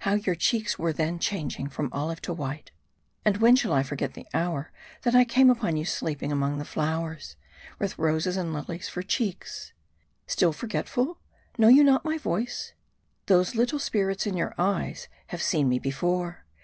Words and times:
How 0.00 0.14
your 0.14 0.34
cheeks 0.34 0.80
were 0.80 0.92
then 0.92 1.20
changing 1.20 1.68
from 1.68 1.92
olive 1.92 2.20
to 2.22 2.32
white. 2.32 2.72
And 3.24 3.36
when 3.36 3.54
shall 3.54 3.72
I 3.72 3.84
forget 3.84 4.14
the 4.14 4.26
hour, 4.34 4.72
that 5.02 5.14
I 5.14 5.24
came 5.24 5.48
upon 5.48 5.76
you 5.76 5.84
sleeping 5.84 6.32
among 6.32 6.58
the 6.58 6.64
flowers, 6.64 7.36
with 7.78 7.96
roses 7.96 8.36
and 8.36 8.52
lilies 8.52 8.88
for 8.88 9.02
cheeks. 9.04 9.72
Still 10.26 10.52
forgetful? 10.52 11.18
Know 11.56 11.68
you 11.68 11.84
not 11.84 12.04
my 12.04 12.18
voice? 12.18 12.72
Those 13.26 13.54
little 13.54 13.78
spirits 13.78 14.26
in 14.26 14.36
your 14.36 14.54
eyes 14.58 15.06
have 15.28 15.40
seen 15.40 15.68
me 15.68 15.78
before. 15.78 16.44